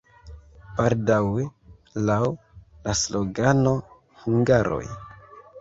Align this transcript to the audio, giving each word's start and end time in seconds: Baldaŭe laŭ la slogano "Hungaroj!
Baldaŭe 0.79 1.45
laŭ 2.09 2.19
la 2.87 2.97
slogano 3.05 3.77
"Hungaroj! 4.25 4.85